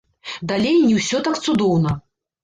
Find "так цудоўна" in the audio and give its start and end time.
1.27-1.91